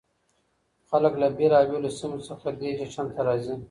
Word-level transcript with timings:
خلک 0.89 1.13
له 1.21 1.27
بېلابېلو 1.37 1.89
سیمو 1.99 2.19
څخه 2.29 2.47
دې 2.59 2.69
جشن 2.77 3.07
ته 3.15 3.21
راځي. 3.27 3.55